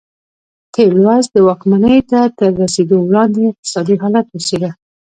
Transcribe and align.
تېر 0.73 0.91
لوست 1.03 1.29
د 1.33 1.37
واکمنۍ 1.47 1.99
ته 2.09 2.19
تر 2.37 2.51
رسېدو 2.61 2.97
وړاندې 3.07 3.41
اقتصادي 3.51 3.95
حالت 4.01 4.25
وڅېړه. 4.31 4.71